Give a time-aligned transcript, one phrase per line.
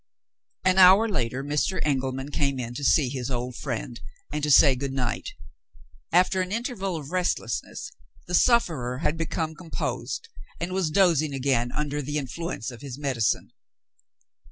[0.65, 1.79] An hour later Mr.
[1.83, 4.01] Engelman came in to see his old friend,
[4.33, 5.29] and to say good night.
[6.11, 7.91] After an interval of restlessness,
[8.25, 10.27] the sufferer had become composed,
[10.59, 13.51] and was dozing again under the influence of his medicine.